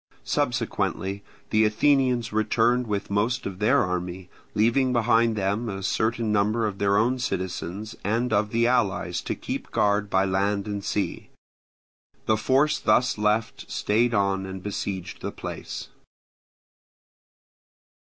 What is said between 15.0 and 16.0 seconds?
the place.